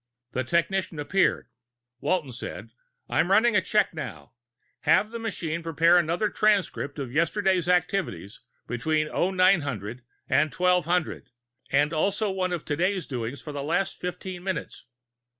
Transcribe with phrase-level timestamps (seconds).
[0.31, 1.47] The technician appeared.
[1.99, 2.71] Walton said,
[3.07, 4.33] "I'm running a check now.
[4.79, 11.29] Have the machine prepare another transcript of yesterday's activities between 0900 and 1200,
[11.69, 14.85] and also one of today's doings for the last fifteen minutes."